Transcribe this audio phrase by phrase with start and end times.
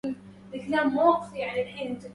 [0.05, 0.15] علم
[0.79, 2.09] المحجة واضح لمريده